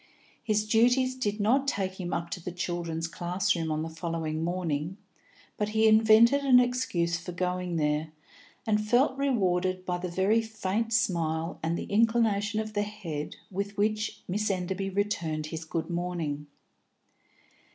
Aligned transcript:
His 0.43 0.67
duties 0.67 1.13
did 1.15 1.39
not 1.39 1.67
take 1.67 1.99
him 2.01 2.11
up 2.11 2.31
to 2.31 2.43
the 2.43 2.51
children's 2.51 3.05
classroom 3.07 3.69
on 3.71 3.83
the 3.83 3.87
following 3.89 4.43
morning, 4.43 4.97
but 5.57 5.69
he 5.69 5.87
invented 5.87 6.41
an 6.41 6.59
excuse 6.59 7.19
for 7.19 7.33
going 7.33 7.75
there, 7.75 8.11
and 8.65 8.81
felt 8.83 9.15
rewarded 9.15 9.85
by 9.85 9.99
the 9.99 10.09
very 10.09 10.41
faint 10.41 10.91
smile 10.91 11.59
and 11.61 11.77
the 11.77 11.83
inclination 11.83 12.59
of 12.59 12.73
the 12.73 12.81
head 12.81 13.35
with 13.51 13.77
which 13.77 14.23
Miss 14.27 14.49
Enderby 14.49 14.89
returned 14.89 15.45
his 15.45 15.65
"good 15.65 15.91
morning." 15.91 16.47